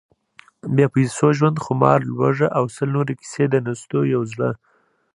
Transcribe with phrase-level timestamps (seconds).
[0.75, 2.47] بې پیسو ژوند، خمار، لوږه…
[2.57, 4.51] او سل نورې کیسې، د نستوه یو زړهٔ: